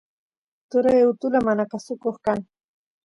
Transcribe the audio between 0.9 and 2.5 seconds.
utula manakusuko kan